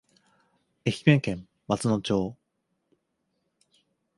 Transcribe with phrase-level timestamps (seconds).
[0.83, 2.35] 愛媛県松野町